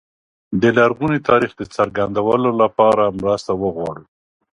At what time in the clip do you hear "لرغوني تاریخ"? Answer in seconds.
0.77-1.51